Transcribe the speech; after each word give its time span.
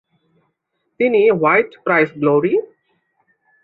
তিনি 0.99 1.21
"what 1.31 1.69
price 1.85 2.09
glory?" 2.17 2.53